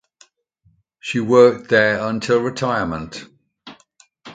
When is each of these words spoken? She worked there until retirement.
She 0.99 1.19
worked 1.19 1.69
there 1.69 2.01
until 2.03 2.41
retirement. 2.41 3.23